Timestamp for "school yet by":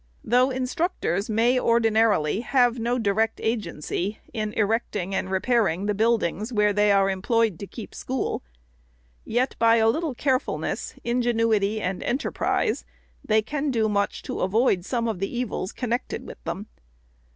7.93-9.75